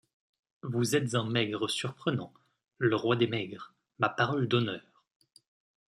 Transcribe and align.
Vous 0.63 0.95
êtes 0.95 1.13
un 1.13 1.25
Maigre 1.29 1.67
surprenant, 1.69 2.33
le 2.79 2.95
roi 2.95 3.15
des 3.15 3.27
Maigres, 3.27 3.75
ma 3.99 4.09
parole 4.09 4.47
d’honneur. 4.47 5.03